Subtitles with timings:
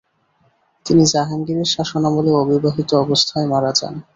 [0.85, 3.95] তিনি জাহাঙ্গীরের শাসনামলে অবিবাহিত অবস্থায় মারা যান।